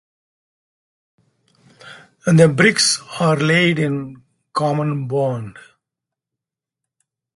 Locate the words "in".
3.77-4.23